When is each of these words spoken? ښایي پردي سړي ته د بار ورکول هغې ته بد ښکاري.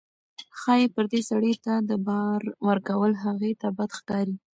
ښایي 0.59 0.87
پردي 0.93 1.21
سړي 1.29 1.53
ته 1.65 1.73
د 1.89 1.91
بار 2.07 2.41
ورکول 2.67 3.13
هغې 3.23 3.51
ته 3.61 3.67
بد 3.77 3.89
ښکاري. 3.99 4.35